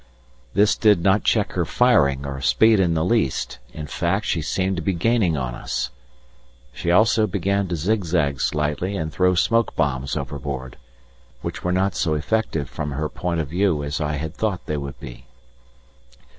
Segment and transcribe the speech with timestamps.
[0.55, 4.75] This did not check her firing or speed in the least, in fact she seemed
[4.77, 5.91] to be gaining on us.
[6.73, 10.77] She also began to zigzag slightly and throw smoke bombs overboard,
[11.43, 14.75] which were not so effective from her point of view as I had thought they
[14.77, 15.27] would be.